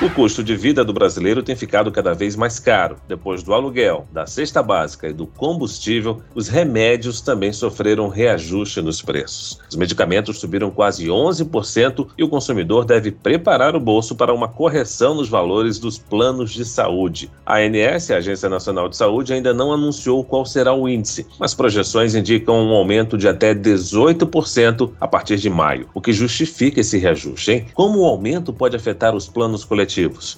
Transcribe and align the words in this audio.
O 0.00 0.10
custo 0.10 0.42
de 0.42 0.56
vida 0.56 0.84
do 0.84 0.92
brasileiro 0.92 1.42
tem 1.42 1.54
ficado 1.54 1.92
cada 1.92 2.12
vez 2.12 2.34
mais 2.34 2.58
caro. 2.58 2.96
Depois 3.06 3.42
do 3.42 3.54
aluguel, 3.54 4.06
da 4.12 4.26
cesta 4.26 4.60
básica 4.60 5.08
e 5.08 5.12
do 5.12 5.26
combustível, 5.26 6.20
os 6.34 6.48
remédios 6.48 7.20
também 7.20 7.52
sofreram 7.52 8.08
reajuste 8.08 8.82
nos 8.82 9.00
preços. 9.00 9.60
Os 9.70 9.76
medicamentos 9.76 10.40
subiram 10.40 10.70
quase 10.70 11.06
11% 11.06 12.08
e 12.18 12.24
o 12.24 12.28
consumidor 12.28 12.84
deve 12.84 13.12
preparar 13.12 13.76
o 13.76 13.80
bolso 13.80 14.16
para 14.16 14.34
uma 14.34 14.48
correção 14.48 15.14
nos 15.14 15.28
valores 15.28 15.78
dos 15.78 15.98
planos 15.98 16.50
de 16.50 16.64
saúde. 16.64 17.30
A 17.46 17.58
ANS, 17.58 18.10
a 18.10 18.16
Agência 18.16 18.48
Nacional 18.48 18.88
de 18.88 18.96
Saúde, 18.96 19.32
ainda 19.32 19.54
não 19.54 19.72
anunciou 19.72 20.24
qual 20.24 20.44
será 20.44 20.72
o 20.72 20.88
índice, 20.88 21.26
mas 21.38 21.54
projeções 21.54 22.16
indicam 22.16 22.56
um 22.56 22.72
aumento 22.72 23.16
de 23.16 23.28
até 23.28 23.54
18% 23.54 24.90
a 25.00 25.06
partir 25.06 25.36
de 25.36 25.48
maio, 25.48 25.88
o 25.94 26.00
que 26.00 26.12
justifica 26.12 26.80
esse 26.80 26.98
reajuste, 26.98 27.52
hein? 27.52 27.66
Como 27.72 28.00
o 28.00 28.06
aumento 28.06 28.52
pode 28.52 28.74
afetar 28.74 29.14
os 29.14 29.28
planos 29.28 29.64
coletivos? 29.64 29.81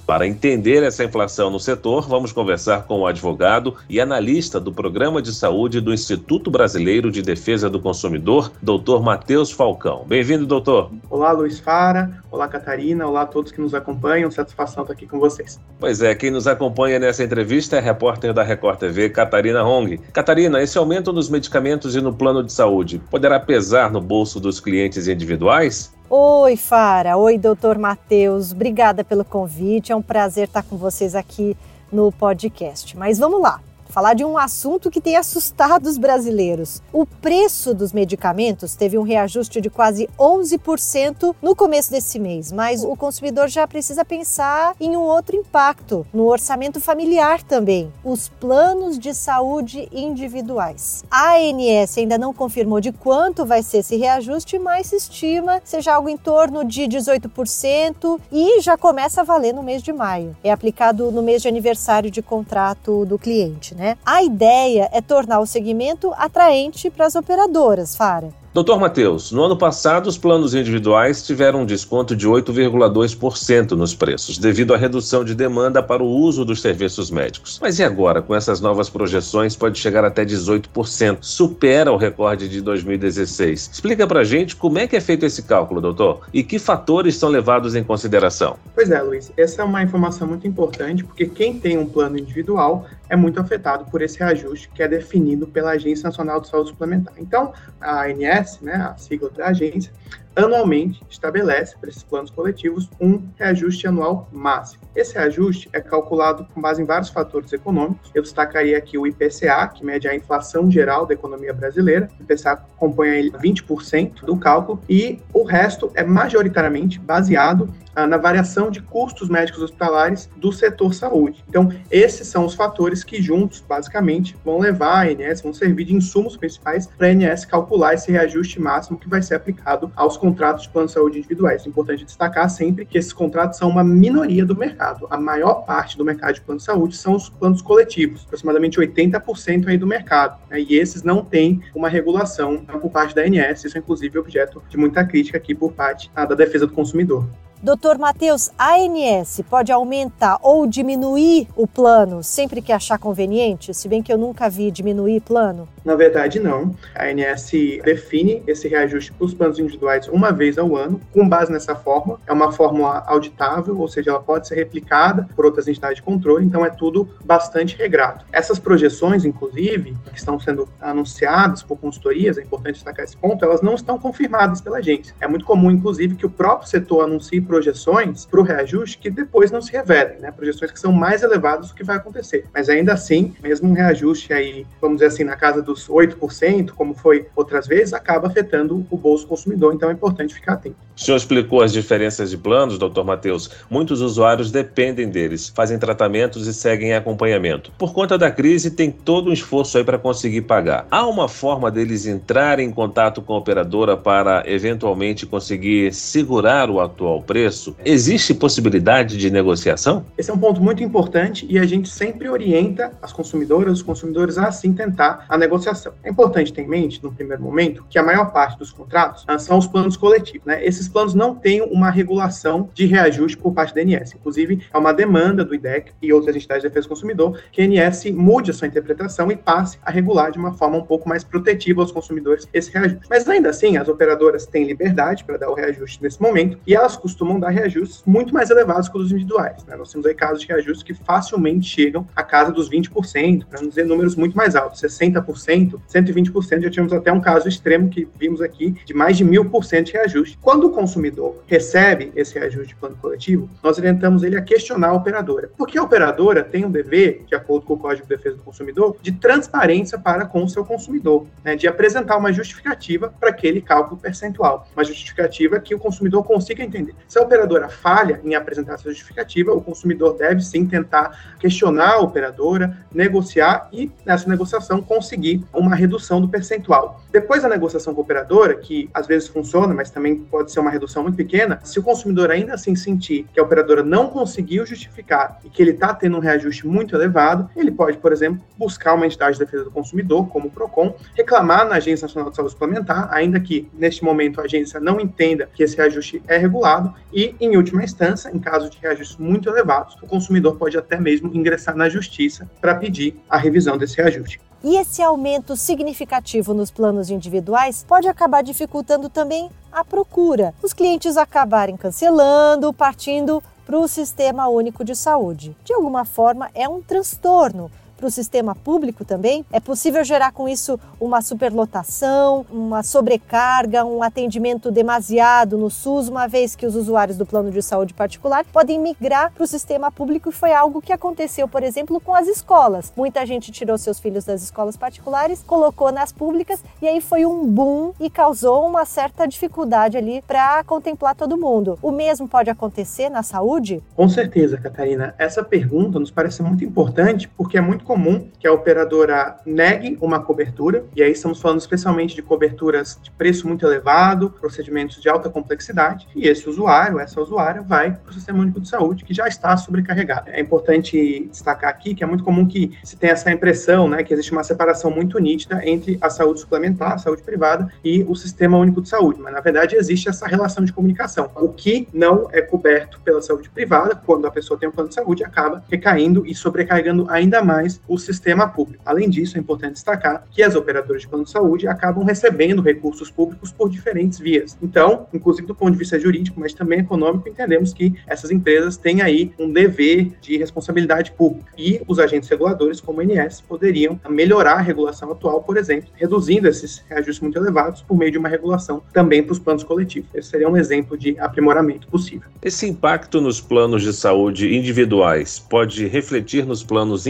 Para 0.06 0.26
entender 0.26 0.82
essa 0.82 1.04
inflação 1.04 1.50
no 1.50 1.60
setor, 1.60 2.08
vamos 2.08 2.32
conversar 2.32 2.84
com 2.84 3.00
o 3.00 3.06
advogado 3.06 3.74
e 3.88 4.00
analista 4.00 4.58
do 4.58 4.72
Programa 4.72 5.20
de 5.20 5.34
Saúde 5.34 5.80
do 5.80 5.92
Instituto 5.92 6.50
Brasileiro 6.50 7.10
de 7.10 7.20
Defesa 7.20 7.68
do 7.68 7.80
Consumidor, 7.80 8.50
doutor 8.62 9.02
Matheus 9.02 9.50
Falcão. 9.50 10.04
Bem-vindo, 10.06 10.46
doutor. 10.46 10.90
Olá, 11.10 11.32
Luiz 11.32 11.60
Fara. 11.60 12.22
Olá, 12.30 12.48
Catarina. 12.48 13.06
Olá 13.06 13.22
a 13.22 13.26
todos 13.26 13.52
que 13.52 13.60
nos 13.60 13.74
acompanham. 13.74 14.30
Satisfação 14.30 14.82
estar 14.82 14.94
aqui 14.94 15.06
com 15.06 15.18
vocês. 15.18 15.60
Pois 15.78 16.00
é, 16.00 16.14
quem 16.14 16.30
nos 16.30 16.46
acompanha 16.46 16.98
nessa 16.98 17.22
entrevista 17.22 17.76
é 17.76 17.78
a 17.78 17.82
repórter 17.82 18.32
da 18.32 18.42
Record 18.42 18.78
TV, 18.78 19.10
Catarina 19.10 19.62
Hong. 19.62 19.98
Catarina, 20.12 20.62
esse 20.62 20.78
aumento 20.78 21.12
nos 21.12 21.28
medicamentos 21.28 21.94
e 21.94 22.00
no 22.00 22.12
plano 22.12 22.42
de 22.42 22.52
saúde 22.52 23.00
poderá 23.10 23.38
pesar 23.38 23.90
no 23.90 24.00
bolso 24.00 24.40
dos 24.40 24.58
clientes 24.58 25.06
individuais? 25.06 25.92
Oi, 26.16 26.56
Fara. 26.56 27.16
Oi, 27.16 27.36
doutor 27.36 27.76
Matheus. 27.76 28.52
Obrigada 28.52 29.02
pelo 29.02 29.24
convite. 29.24 29.90
É 29.90 29.96
um 29.96 30.00
prazer 30.00 30.46
estar 30.46 30.62
com 30.62 30.76
vocês 30.76 31.12
aqui 31.12 31.56
no 31.90 32.12
podcast. 32.12 32.96
Mas 32.96 33.18
vamos 33.18 33.42
lá 33.42 33.60
falar 33.94 34.14
de 34.14 34.24
um 34.24 34.36
assunto 34.36 34.90
que 34.90 35.00
tem 35.00 35.14
assustado 35.14 35.86
os 35.86 35.96
brasileiros. 35.96 36.82
O 36.92 37.06
preço 37.06 37.72
dos 37.72 37.92
medicamentos 37.92 38.74
teve 38.74 38.98
um 38.98 39.02
reajuste 39.02 39.60
de 39.60 39.70
quase 39.70 40.08
11% 40.18 41.32
no 41.40 41.54
começo 41.54 41.92
desse 41.92 42.18
mês, 42.18 42.50
mas 42.50 42.82
o 42.82 42.96
consumidor 42.96 43.46
já 43.46 43.64
precisa 43.68 44.04
pensar 44.04 44.74
em 44.80 44.96
um 44.96 45.00
outro 45.02 45.36
impacto 45.36 46.04
no 46.12 46.24
orçamento 46.24 46.80
familiar 46.80 47.40
também, 47.44 47.92
os 48.02 48.28
planos 48.28 48.98
de 48.98 49.14
saúde 49.14 49.88
individuais. 49.92 51.04
A 51.08 51.36
ANS 51.36 51.96
ainda 51.96 52.18
não 52.18 52.34
confirmou 52.34 52.80
de 52.80 52.90
quanto 52.90 53.46
vai 53.46 53.62
ser 53.62 53.78
esse 53.78 53.94
reajuste, 53.94 54.58
mas 54.58 54.88
se 54.88 54.96
estima 54.96 55.62
seja 55.62 55.94
algo 55.94 56.08
em 56.08 56.16
torno 56.16 56.64
de 56.64 56.82
18% 56.82 58.20
e 58.32 58.60
já 58.60 58.76
começa 58.76 59.20
a 59.20 59.24
valer 59.24 59.54
no 59.54 59.62
mês 59.62 59.84
de 59.84 59.92
maio. 59.92 60.36
É 60.42 60.50
aplicado 60.50 61.12
no 61.12 61.22
mês 61.22 61.42
de 61.42 61.46
aniversário 61.46 62.10
de 62.10 62.20
contrato 62.20 63.04
do 63.04 63.16
cliente, 63.16 63.72
né? 63.72 63.83
Né? 63.84 63.98
A 64.02 64.22
ideia 64.22 64.88
é 64.94 65.02
tornar 65.02 65.40
o 65.40 65.46
segmento 65.46 66.10
atraente 66.16 66.88
para 66.88 67.04
as 67.04 67.14
operadoras, 67.14 67.94
Fara. 67.94 68.32
Doutor 68.54 68.78
Matheus, 68.78 69.32
no 69.32 69.42
ano 69.42 69.56
passado 69.56 70.06
os 70.06 70.16
planos 70.16 70.54
individuais 70.54 71.26
tiveram 71.26 71.62
um 71.62 71.66
desconto 71.66 72.14
de 72.14 72.28
8,2% 72.28 73.72
nos 73.72 73.96
preços, 73.96 74.38
devido 74.38 74.72
à 74.72 74.76
redução 74.76 75.24
de 75.24 75.34
demanda 75.34 75.82
para 75.82 76.04
o 76.04 76.06
uso 76.06 76.44
dos 76.44 76.60
serviços 76.60 77.10
médicos. 77.10 77.58
Mas 77.60 77.80
e 77.80 77.82
agora, 77.82 78.22
com 78.22 78.32
essas 78.32 78.60
novas 78.60 78.88
projeções, 78.88 79.56
pode 79.56 79.76
chegar 79.80 80.04
até 80.04 80.24
18%, 80.24 81.18
supera 81.20 81.90
o 81.90 81.96
recorde 81.96 82.48
de 82.48 82.60
2016. 82.60 83.70
Explica 83.72 84.06
pra 84.06 84.22
gente 84.22 84.54
como 84.54 84.78
é 84.78 84.86
que 84.86 84.94
é 84.94 85.00
feito 85.00 85.26
esse 85.26 85.42
cálculo, 85.42 85.80
doutor, 85.80 86.20
e 86.32 86.44
que 86.44 86.60
fatores 86.60 87.16
são 87.16 87.30
levados 87.30 87.74
em 87.74 87.82
consideração. 87.82 88.56
Pois 88.72 88.88
é, 88.88 89.02
Luiz, 89.02 89.32
essa 89.36 89.62
é 89.62 89.64
uma 89.64 89.82
informação 89.82 90.28
muito 90.28 90.46
importante, 90.46 91.02
porque 91.02 91.26
quem 91.26 91.58
tem 91.58 91.76
um 91.76 91.86
plano 91.86 92.16
individual 92.16 92.86
é 93.08 93.16
muito 93.16 93.40
afetado 93.40 93.84
por 93.90 94.02
esse 94.02 94.18
reajuste 94.18 94.68
que 94.74 94.82
é 94.82 94.88
definido 94.88 95.46
pela 95.46 95.72
Agência 95.72 96.08
Nacional 96.08 96.40
de 96.40 96.48
Saúde 96.48 96.70
Suplementar. 96.70 97.14
Então, 97.18 97.52
a 97.80 98.06
ANS, 98.06 98.43
né, 98.62 98.74
a 98.74 98.96
sigla 98.96 99.30
da 99.30 99.46
agência, 99.46 99.92
anualmente 100.36 101.02
estabelece 101.08 101.76
para 101.78 101.90
esses 101.90 102.02
planos 102.02 102.30
coletivos 102.30 102.88
um 103.00 103.22
reajuste 103.36 103.86
anual 103.86 104.28
máximo. 104.32 104.82
Esse 104.94 105.14
reajuste 105.14 105.68
é 105.72 105.80
calculado 105.80 106.46
com 106.52 106.60
base 106.60 106.82
em 106.82 106.84
vários 106.84 107.10
fatores 107.10 107.52
econômicos. 107.52 108.10
Eu 108.14 108.22
destacaria 108.22 108.76
aqui 108.78 108.96
o 108.96 109.06
IPCA, 109.06 109.68
que 109.68 109.84
mede 109.84 110.08
a 110.08 110.14
inflação 110.14 110.70
geral 110.70 111.06
da 111.06 111.14
economia 111.14 111.52
brasileira. 111.52 112.08
O 112.18 112.22
IPCA 112.22 112.56
compõe 112.76 113.30
20% 113.30 114.24
do 114.24 114.36
cálculo 114.36 114.80
e 114.88 115.20
o 115.32 115.42
resto 115.42 115.90
é 115.94 116.04
majoritariamente 116.04 116.98
baseado 116.98 117.72
ah, 117.96 118.06
na 118.06 118.16
variação 118.16 118.70
de 118.70 118.82
custos 118.82 119.28
médicos 119.28 119.62
hospitalares 119.62 120.28
do 120.36 120.52
setor 120.52 120.92
saúde. 120.94 121.44
Então, 121.48 121.72
esses 121.90 122.26
são 122.26 122.44
os 122.44 122.54
fatores 122.54 123.04
que 123.04 123.22
juntos, 123.22 123.60
basicamente, 123.60 124.36
vão 124.44 124.58
levar 124.58 125.06
a 125.06 125.08
ANS, 125.08 125.40
vão 125.40 125.54
servir 125.54 125.84
de 125.84 125.94
insumos 125.94 126.36
principais 126.36 126.88
para 126.88 127.06
a 127.06 127.10
ANS 127.10 127.44
calcular 127.44 127.94
esse 127.94 128.10
reajuste 128.10 128.60
máximo 128.60 128.98
que 128.98 129.08
vai 129.08 129.22
ser 129.22 129.36
aplicado 129.36 129.92
aos 129.94 130.16
contratos 130.24 130.62
de 130.62 130.70
plano 130.70 130.86
de 130.86 130.94
saúde 130.94 131.18
individuais. 131.18 131.66
É 131.66 131.68
importante 131.68 132.02
destacar 132.02 132.48
sempre 132.48 132.86
que 132.86 132.96
esses 132.96 133.12
contratos 133.12 133.58
são 133.58 133.68
uma 133.68 133.84
minoria 133.84 134.46
do 134.46 134.56
mercado. 134.56 135.06
A 135.10 135.18
maior 135.18 135.66
parte 135.66 135.98
do 135.98 136.04
mercado 136.04 136.36
de 136.36 136.40
plano 136.40 136.58
de 136.58 136.64
saúde 136.64 136.96
são 136.96 137.14
os 137.14 137.28
planos 137.28 137.60
coletivos, 137.60 138.22
aproximadamente 138.24 138.78
80% 138.78 139.68
aí 139.68 139.76
do 139.76 139.86
mercado. 139.86 140.40
Né? 140.48 140.60
E 140.60 140.76
esses 140.76 141.02
não 141.02 141.22
têm 141.22 141.60
uma 141.74 141.90
regulação 141.90 142.64
por 142.64 142.90
parte 142.90 143.14
da 143.14 143.20
ANS, 143.20 143.66
isso 143.66 143.76
é 143.76 143.80
inclusive 143.80 144.18
objeto 144.18 144.62
de 144.70 144.78
muita 144.78 145.04
crítica 145.04 145.36
aqui 145.36 145.54
por 145.54 145.72
parte 145.72 146.10
ah, 146.16 146.24
da 146.24 146.34
defesa 146.34 146.66
do 146.66 146.72
consumidor. 146.72 147.28
Doutor 147.64 147.96
Matheus, 147.96 148.50
a 148.58 148.74
ANS 148.74 149.40
pode 149.48 149.72
aumentar 149.72 150.38
ou 150.42 150.66
diminuir 150.66 151.48
o 151.56 151.66
plano 151.66 152.22
sempre 152.22 152.60
que 152.60 152.70
achar 152.70 152.98
conveniente? 152.98 153.72
Se 153.72 153.88
bem 153.88 154.02
que 154.02 154.12
eu 154.12 154.18
nunca 154.18 154.50
vi 154.50 154.70
diminuir 154.70 155.22
plano. 155.22 155.66
Na 155.82 155.94
verdade, 155.94 156.38
não. 156.38 156.74
A 156.94 157.04
ANS 157.06 157.50
define 157.82 158.42
esse 158.46 158.68
reajuste 158.68 159.12
para 159.12 159.24
os 159.24 159.32
planos 159.32 159.58
individuais 159.58 160.08
uma 160.08 160.30
vez 160.30 160.58
ao 160.58 160.76
ano, 160.76 161.00
com 161.10 161.26
base 161.26 161.50
nessa 161.50 161.74
fórmula. 161.74 162.20
É 162.26 162.32
uma 162.34 162.52
fórmula 162.52 163.02
auditável, 163.06 163.78
ou 163.78 163.88
seja, 163.88 164.10
ela 164.10 164.20
pode 164.20 164.46
ser 164.46 164.56
replicada 164.56 165.26
por 165.34 165.46
outras 165.46 165.66
entidades 165.66 165.96
de 165.96 166.02
controle, 166.02 166.44
então 166.44 166.66
é 166.66 166.70
tudo 166.70 167.08
bastante 167.24 167.76
regrado. 167.78 168.26
Essas 168.30 168.58
projeções, 168.58 169.24
inclusive, 169.24 169.96
que 170.12 170.18
estão 170.18 170.38
sendo 170.38 170.68
anunciadas 170.80 171.62
por 171.62 171.78
consultorias, 171.78 172.36
é 172.36 172.42
importante 172.42 172.74
destacar 172.74 173.04
esse 173.04 173.16
ponto, 173.16 173.42
elas 173.42 173.62
não 173.62 173.74
estão 173.74 173.98
confirmadas 173.98 174.60
pela 174.60 174.78
agência. 174.78 175.14
É 175.18 175.26
muito 175.26 175.46
comum, 175.46 175.70
inclusive, 175.70 176.14
que 176.14 176.26
o 176.26 176.30
próprio 176.30 176.68
setor 176.68 177.04
anuncie 177.04 177.40
projeções 177.54 178.26
para 178.26 178.40
o 178.40 178.42
reajuste 178.42 178.98
que 178.98 179.08
depois 179.08 179.52
não 179.52 179.62
se 179.62 179.70
revelem, 179.70 180.18
né? 180.18 180.32
Projeções 180.32 180.72
que 180.72 180.80
são 180.80 180.90
mais 180.90 181.22
elevadas 181.22 181.68
do 181.68 181.74
que 181.74 181.84
vai 181.84 181.96
acontecer. 181.96 182.46
Mas 182.52 182.68
ainda 182.68 182.92
assim, 182.92 183.32
mesmo 183.40 183.70
um 183.70 183.72
reajuste 183.72 184.32
aí, 184.32 184.66
vamos 184.80 184.96
dizer 184.96 185.06
assim, 185.06 185.22
na 185.22 185.36
casa 185.36 185.62
dos 185.62 185.88
8%, 185.88 186.72
como 186.72 186.94
foi 186.94 187.28
outras 187.36 187.68
vezes, 187.68 187.94
acaba 187.94 188.26
afetando 188.26 188.84
o 188.90 188.96
bolso 188.96 189.24
consumidor, 189.28 189.72
então 189.72 189.88
é 189.88 189.92
importante 189.92 190.34
ficar 190.34 190.54
atento. 190.54 190.74
O 190.96 191.00
senhor 191.00 191.16
explicou 191.16 191.60
as 191.60 191.72
diferenças 191.72 192.30
de 192.30 192.36
planos, 192.36 192.78
doutor 192.78 193.04
Matheus. 193.04 193.50
Muitos 193.68 194.00
usuários 194.00 194.50
dependem 194.50 195.08
deles, 195.08 195.48
fazem 195.48 195.78
tratamentos 195.78 196.46
e 196.46 196.54
seguem 196.54 196.94
acompanhamento. 196.94 197.72
Por 197.78 197.92
conta 197.92 198.16
da 198.16 198.30
crise, 198.30 198.70
tem 198.70 198.90
todo 198.90 199.30
um 199.30 199.32
esforço 199.32 199.76
aí 199.76 199.84
para 199.84 199.98
conseguir 199.98 200.42
pagar. 200.42 200.86
Há 200.90 201.06
uma 201.06 201.28
forma 201.28 201.70
deles 201.70 202.06
entrarem 202.06 202.68
em 202.68 202.72
contato 202.72 203.22
com 203.22 203.34
a 203.34 203.38
operadora 203.38 203.96
para 203.96 204.44
eventualmente 204.46 205.26
conseguir 205.26 205.92
segurar 205.92 206.70
o 206.70 206.80
atual 206.80 207.22
preço? 207.22 207.43
Preço, 207.44 207.76
existe 207.84 208.32
possibilidade 208.32 209.18
de 209.18 209.30
negociação? 209.30 210.06
Esse 210.16 210.30
é 210.30 210.34
um 210.34 210.38
ponto 210.38 210.62
muito 210.62 210.82
importante 210.82 211.46
e 211.48 211.58
a 211.58 211.66
gente 211.66 211.90
sempre 211.90 212.26
orienta 212.28 212.92
as 213.02 213.12
consumidoras, 213.12 213.74
os 213.74 213.82
consumidores 213.82 214.38
a 214.38 214.46
assim 214.46 214.72
tentar 214.72 215.26
a 215.28 215.36
negociação. 215.36 215.92
É 216.02 216.08
importante 216.08 216.52
ter 216.52 216.62
em 216.62 216.68
mente, 216.68 217.02
no 217.02 217.12
primeiro 217.12 217.42
momento, 217.42 217.84
que 217.90 217.98
a 217.98 218.02
maior 218.02 218.32
parte 218.32 218.58
dos 218.58 218.72
contratos 218.72 219.24
ah, 219.26 219.38
são 219.38 219.58
os 219.58 219.66
planos 219.66 219.96
coletivos. 219.96 220.46
Né? 220.46 220.64
Esses 220.64 220.88
planos 220.88 221.12
não 221.12 221.34
têm 221.34 221.60
uma 221.60 221.90
regulação 221.90 222.70
de 222.72 222.86
reajuste 222.86 223.36
por 223.36 223.52
parte 223.52 223.74
da 223.74 223.82
ANS. 223.82 224.14
Inclusive, 224.14 224.62
é 224.72 224.78
uma 224.78 224.94
demanda 224.94 225.44
do 225.44 225.54
IDEC 225.54 225.92
e 226.00 226.12
outras 226.12 226.34
entidades 226.34 226.62
de 226.62 226.68
defesa 226.68 226.86
do 226.86 226.90
consumidor 226.90 227.38
que 227.52 227.60
a 227.60 227.64
ANS 227.64 228.06
mude 228.06 228.52
a 228.52 228.54
sua 228.54 228.68
interpretação 228.68 229.30
e 229.30 229.36
passe 229.36 229.78
a 229.82 229.90
regular 229.90 230.30
de 230.30 230.38
uma 230.38 230.54
forma 230.54 230.78
um 230.78 230.84
pouco 230.84 231.08
mais 231.08 231.22
protetiva 231.22 231.82
aos 231.82 231.92
consumidores 231.92 232.48
esse 232.54 232.70
reajuste. 232.70 233.06
Mas 233.10 233.28
ainda 233.28 233.50
assim, 233.50 233.76
as 233.76 233.88
operadoras 233.88 234.46
têm 234.46 234.64
liberdade 234.64 235.24
para 235.24 235.36
dar 235.36 235.50
o 235.50 235.54
reajuste 235.54 236.02
nesse 236.02 236.22
momento 236.22 236.58
e 236.66 236.74
elas 236.74 236.96
costumam 236.96 237.23
costumam 237.24 237.40
dar 237.40 237.48
reajustes 237.48 238.02
muito 238.06 238.34
mais 238.34 238.50
elevados 238.50 238.88
que 238.88 238.98
os 238.98 239.10
individuais. 239.10 239.64
Né? 239.64 239.74
Nós 239.76 239.90
temos 239.90 240.06
aí 240.06 240.14
casos 240.14 240.40
de 240.40 240.46
reajustes 240.46 240.82
que 240.82 240.92
facilmente 240.92 241.66
chegam 241.66 242.06
à 242.14 242.22
casa 242.22 242.52
dos 242.52 242.68
20%, 242.68 243.46
para 243.46 243.62
não 243.62 243.68
dizer 243.68 243.86
números 243.86 244.14
muito 244.14 244.36
mais 244.36 244.54
altos, 244.54 244.80
60%, 244.82 245.80
120%. 245.88 246.62
Já 246.62 246.70
tivemos 246.70 246.92
até 246.92 247.10
um 247.12 247.20
caso 247.20 247.48
extremo 247.48 247.88
que 247.88 248.06
vimos 248.18 248.42
aqui 248.42 248.72
de 248.84 248.92
mais 248.92 249.16
de 249.16 249.24
mil 249.24 249.46
por 249.46 249.64
cento 249.64 249.86
de 249.86 249.92
reajuste. 249.92 250.38
Quando 250.40 250.70
consumidor 250.70 251.42
recebe 251.46 252.12
esse 252.14 252.38
reajuste 252.38 252.68
de 252.68 252.76
plano 252.76 252.96
coletivo, 252.96 253.48
nós 253.62 253.78
orientamos 253.78 254.22
ele 254.22 254.36
a 254.36 254.42
questionar 254.42 254.88
a 254.88 254.92
operadora. 254.92 255.50
Porque 255.56 255.78
a 255.78 255.82
operadora 255.82 256.44
tem 256.44 256.64
um 256.64 256.70
dever, 256.70 257.24
de 257.26 257.34
acordo 257.34 257.64
com 257.64 257.74
o 257.74 257.78
Código 257.78 258.06
de 258.06 258.14
Defesa 258.14 258.36
do 258.36 258.42
Consumidor, 258.42 258.96
de 259.00 259.12
transparência 259.12 259.98
para 259.98 260.26
com 260.26 260.44
o 260.44 260.48
seu 260.48 260.64
consumidor, 260.64 261.26
né, 261.42 261.56
de 261.56 261.66
apresentar 261.66 262.16
uma 262.16 262.32
justificativa 262.32 263.12
para 263.18 263.30
aquele 263.30 263.62
cálculo 263.62 263.98
percentual. 263.98 264.68
Uma 264.76 264.84
justificativa 264.84 265.58
que 265.58 265.74
o 265.74 265.78
consumidor 265.78 266.24
consiga 266.24 266.62
entender. 266.62 266.94
Se 267.14 267.20
a 267.20 267.22
operadora 267.22 267.68
falha 267.68 268.20
em 268.24 268.34
apresentar 268.34 268.74
essa 268.74 268.88
justificativa, 268.88 269.52
o 269.52 269.62
consumidor 269.62 270.16
deve 270.16 270.40
sim 270.40 270.66
tentar 270.66 271.36
questionar 271.38 271.92
a 271.92 272.00
operadora, 272.00 272.76
negociar 272.92 273.68
e, 273.72 273.88
nessa 274.04 274.28
negociação, 274.28 274.82
conseguir 274.82 275.44
uma 275.52 275.76
redução 275.76 276.20
do 276.20 276.28
percentual. 276.28 277.04
Depois 277.12 277.44
da 277.44 277.48
negociação 277.48 277.94
com 277.94 278.00
a 278.00 278.02
operadora, 278.02 278.56
que 278.56 278.90
às 278.92 279.06
vezes 279.06 279.28
funciona, 279.28 279.72
mas 279.72 279.90
também 279.90 280.16
pode 280.16 280.50
ser 280.50 280.58
uma 280.58 280.72
redução 280.72 281.04
muito 281.04 281.14
pequena, 281.14 281.60
se 281.62 281.78
o 281.78 281.84
consumidor 281.84 282.32
ainda 282.32 282.54
assim 282.54 282.74
sentir 282.74 283.28
que 283.32 283.38
a 283.38 283.44
operadora 283.44 283.84
não 283.84 284.08
conseguiu 284.08 284.66
justificar 284.66 285.38
e 285.44 285.48
que 285.48 285.62
ele 285.62 285.70
está 285.70 285.94
tendo 285.94 286.16
um 286.16 286.20
reajuste 286.20 286.66
muito 286.66 286.96
elevado, 286.96 287.48
ele 287.54 287.70
pode, 287.70 287.96
por 287.98 288.12
exemplo, 288.12 288.44
buscar 288.58 288.92
uma 288.92 289.06
entidade 289.06 289.38
de 289.38 289.44
defesa 289.44 289.62
do 289.62 289.70
consumidor, 289.70 290.26
como 290.30 290.48
o 290.48 290.50
PROCON, 290.50 290.96
reclamar 291.14 291.64
na 291.68 291.76
Agência 291.76 292.06
Nacional 292.06 292.30
de 292.30 292.34
Saúde 292.34 292.50
Suplementar, 292.50 293.08
ainda 293.12 293.38
que 293.38 293.70
neste 293.72 294.02
momento 294.02 294.40
a 294.40 294.44
agência 294.46 294.80
não 294.80 294.98
entenda 294.98 295.48
que 295.54 295.62
esse 295.62 295.76
reajuste 295.76 296.20
é 296.26 296.36
regulado, 296.36 296.92
e, 297.14 297.36
em 297.40 297.56
última 297.56 297.84
instância, 297.84 298.28
em 298.28 298.40
caso 298.40 298.68
de 298.68 298.78
reajustes 298.78 299.16
muito 299.16 299.48
elevados, 299.48 299.96
o 300.02 300.06
consumidor 300.06 300.56
pode 300.56 300.76
até 300.76 300.98
mesmo 300.98 301.30
ingressar 301.32 301.76
na 301.76 301.88
justiça 301.88 302.50
para 302.60 302.74
pedir 302.74 303.16
a 303.30 303.38
revisão 303.38 303.78
desse 303.78 303.96
reajuste. 303.96 304.40
E 304.64 304.76
esse 304.76 305.02
aumento 305.02 305.56
significativo 305.56 306.52
nos 306.54 306.70
planos 306.70 307.10
individuais 307.10 307.84
pode 307.86 308.08
acabar 308.08 308.42
dificultando 308.42 309.08
também 309.08 309.50
a 309.70 309.84
procura. 309.84 310.54
Os 310.62 310.72
clientes 310.72 311.16
acabarem 311.16 311.76
cancelando, 311.76 312.72
partindo 312.72 313.42
para 313.64 313.78
o 313.78 313.86
Sistema 313.86 314.48
Único 314.48 314.84
de 314.84 314.96
Saúde. 314.96 315.56
De 315.62 315.72
alguma 315.72 316.04
forma, 316.04 316.50
é 316.54 316.68
um 316.68 316.82
transtorno 316.82 317.70
para 318.04 318.08
o 318.08 318.10
sistema 318.10 318.54
público 318.54 319.02
também? 319.02 319.46
É 319.50 319.58
possível 319.58 320.04
gerar 320.04 320.30
com 320.30 320.46
isso 320.46 320.78
uma 321.00 321.22
superlotação, 321.22 322.44
uma 322.50 322.82
sobrecarga, 322.82 323.82
um 323.82 324.02
atendimento 324.02 324.70
demasiado 324.70 325.56
no 325.56 325.70
SUS, 325.70 326.08
uma 326.08 326.28
vez 326.28 326.54
que 326.54 326.66
os 326.66 326.76
usuários 326.76 327.16
do 327.16 327.24
plano 327.24 327.50
de 327.50 327.62
saúde 327.62 327.94
particular 327.94 328.44
podem 328.52 328.78
migrar 328.78 329.32
para 329.32 329.42
o 329.42 329.46
sistema 329.46 329.90
público 329.90 330.28
e 330.28 330.32
foi 330.32 330.52
algo 330.52 330.82
que 330.82 330.92
aconteceu, 330.92 331.48
por 331.48 331.62
exemplo, 331.62 331.98
com 331.98 332.14
as 332.14 332.28
escolas. 332.28 332.92
Muita 332.94 333.24
gente 333.24 333.50
tirou 333.50 333.78
seus 333.78 333.98
filhos 333.98 334.26
das 334.26 334.42
escolas 334.42 334.76
particulares, 334.76 335.42
colocou 335.42 335.90
nas 335.90 336.12
públicas 336.12 336.62
e 336.82 336.88
aí 336.88 337.00
foi 337.00 337.24
um 337.24 337.46
boom 337.46 337.94
e 337.98 338.10
causou 338.10 338.66
uma 338.66 338.84
certa 338.84 339.26
dificuldade 339.26 339.96
ali 339.96 340.20
para 340.26 340.62
contemplar 340.64 341.14
todo 341.14 341.38
mundo. 341.38 341.78
O 341.80 341.90
mesmo 341.90 342.28
pode 342.28 342.50
acontecer 342.50 343.08
na 343.08 343.22
saúde? 343.22 343.82
Com 343.96 344.10
certeza, 344.10 344.58
Catarina. 344.58 345.14
Essa 345.16 345.42
pergunta 345.42 345.98
nos 345.98 346.10
parece 346.10 346.42
muito 346.42 346.62
importante 346.62 347.26
porque 347.28 347.56
é 347.56 347.62
muito 347.62 347.84
comum 347.94 348.28
que 348.40 348.48
a 348.48 348.52
operadora 348.52 349.36
negue 349.46 349.96
uma 350.00 350.18
cobertura, 350.18 350.84
e 350.96 351.02
aí 351.02 351.12
estamos 351.12 351.40
falando 351.40 351.60
especialmente 351.60 352.16
de 352.16 352.22
coberturas 352.22 352.98
de 353.00 353.08
preço 353.12 353.46
muito 353.46 353.64
elevado, 353.64 354.30
procedimentos 354.30 355.00
de 355.00 355.08
alta 355.08 355.30
complexidade, 355.30 356.08
e 356.16 356.26
esse 356.26 356.48
usuário, 356.48 356.98
essa 356.98 357.20
usuária, 357.20 357.62
vai 357.62 357.92
para 357.92 358.10
o 358.10 358.12
Sistema 358.12 358.40
Único 358.40 358.60
de 358.60 358.68
Saúde, 358.68 359.04
que 359.04 359.14
já 359.14 359.28
está 359.28 359.56
sobrecarregado. 359.56 360.28
É 360.28 360.40
importante 360.40 361.28
destacar 361.30 361.70
aqui 361.70 361.94
que 361.94 362.02
é 362.02 362.06
muito 362.06 362.24
comum 362.24 362.44
que 362.44 362.76
se 362.82 362.96
tenha 362.96 363.12
essa 363.12 363.30
impressão, 363.30 363.88
né, 363.88 364.02
que 364.02 364.12
existe 364.12 364.32
uma 364.32 364.42
separação 364.42 364.90
muito 364.90 365.16
nítida 365.20 365.62
entre 365.64 365.96
a 366.00 366.10
saúde 366.10 366.40
suplementar, 366.40 366.94
a 366.94 366.98
saúde 366.98 367.22
privada 367.22 367.68
e 367.84 368.02
o 368.08 368.16
Sistema 368.16 368.58
Único 368.58 368.82
de 368.82 368.88
Saúde, 368.88 369.20
mas 369.20 369.32
na 369.32 369.40
verdade 369.40 369.76
existe 369.76 370.08
essa 370.08 370.26
relação 370.26 370.64
de 370.64 370.72
comunicação. 370.72 371.30
O 371.36 371.50
que 371.50 371.86
não 371.94 372.28
é 372.32 372.42
coberto 372.42 373.00
pela 373.04 373.22
saúde 373.22 373.48
privada, 373.50 373.94
quando 373.94 374.26
a 374.26 374.32
pessoa 374.32 374.58
tem 374.58 374.68
um 374.68 374.72
plano 374.72 374.88
de 374.88 374.96
saúde, 374.96 375.22
acaba 375.22 375.62
recaindo 375.70 376.26
e 376.26 376.34
sobrecarregando 376.34 377.06
ainda 377.08 377.40
mais 377.40 377.80
o 377.88 377.98
sistema 377.98 378.48
público. 378.48 378.82
Além 378.84 379.08
disso, 379.08 379.36
é 379.36 379.40
importante 379.40 379.74
destacar 379.74 380.26
que 380.30 380.42
as 380.42 380.54
operadoras 380.54 381.02
de 381.02 381.08
plano 381.08 381.24
de 381.24 381.30
saúde 381.30 381.66
acabam 381.66 382.04
recebendo 382.04 382.62
recursos 382.62 383.10
públicos 383.10 383.52
por 383.52 383.68
diferentes 383.68 384.18
vias. 384.18 384.56
Então, 384.62 385.06
inclusive 385.12 385.46
do 385.46 385.54
ponto 385.54 385.72
de 385.72 385.78
vista 385.78 385.98
jurídico, 385.98 386.40
mas 386.40 386.54
também 386.54 386.80
econômico, 386.80 387.28
entendemos 387.28 387.72
que 387.72 387.94
essas 388.06 388.30
empresas 388.30 388.76
têm 388.76 389.02
aí 389.02 389.32
um 389.38 389.52
dever 389.52 390.12
de 390.20 390.36
responsabilidade 390.36 391.12
pública. 391.12 391.50
E 391.56 391.80
os 391.86 391.98
agentes 391.98 392.28
reguladores, 392.28 392.80
como 392.80 393.00
o 393.00 393.02
INS, 393.02 393.40
poderiam 393.40 394.00
melhorar 394.08 394.54
a 394.54 394.60
regulação 394.60 395.12
atual, 395.12 395.42
por 395.42 395.56
exemplo, 395.56 395.90
reduzindo 395.94 396.48
esses 396.48 396.82
reajustes 396.88 397.20
muito 397.20 397.38
elevados 397.38 397.82
por 397.82 397.96
meio 397.96 398.12
de 398.12 398.18
uma 398.18 398.28
regulação 398.28 398.82
também 398.92 399.22
para 399.22 399.32
os 399.32 399.38
planos 399.38 399.64
coletivos. 399.64 400.08
Esse 400.14 400.30
seria 400.30 400.48
um 400.48 400.56
exemplo 400.56 400.96
de 400.96 401.18
aprimoramento 401.18 401.86
possível. 401.88 402.28
Esse 402.42 402.66
impacto 402.66 403.20
nos 403.20 403.40
planos 403.40 403.82
de 403.82 403.92
saúde 403.92 404.54
individuais 404.54 405.38
pode 405.38 405.86
refletir 405.86 406.46
nos 406.46 406.62
planos 406.62 407.06